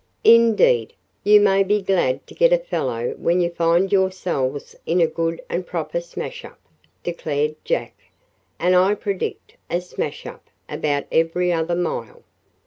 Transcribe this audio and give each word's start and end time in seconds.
"Indeed, 0.23 0.93
you 1.23 1.39
may 1.39 1.61
be 1.61 1.79
glad 1.79 2.25
to 2.25 2.33
get 2.33 2.51
a 2.51 2.57
fellow 2.57 3.13
when 3.19 3.39
you 3.39 3.51
find 3.51 3.91
yourselves 3.91 4.75
in 4.87 4.99
a 4.99 5.05
good 5.05 5.43
and 5.47 5.63
proper 5.63 5.99
smashup," 6.01 6.57
declared 7.03 7.53
Jack, 7.63 7.93
"and 8.57 8.75
I 8.75 8.95
predict 8.95 9.57
a 9.69 9.79
smash 9.79 10.25
up 10.25 10.49
about 10.67 11.03
every 11.11 11.53
other 11.53 11.75
mile." 11.75 12.23